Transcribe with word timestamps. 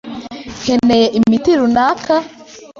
Nkeneye 0.61 1.05
imiti 1.17 1.51
runaka? 1.59 2.15